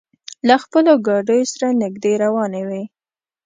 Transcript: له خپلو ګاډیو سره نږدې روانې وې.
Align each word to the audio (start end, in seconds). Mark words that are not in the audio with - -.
له 0.47 0.55
خپلو 0.63 0.91
ګاډیو 1.07 1.49
سره 1.53 1.67
نږدې 1.81 2.13
روانې 2.23 2.61
وې. 2.67 2.83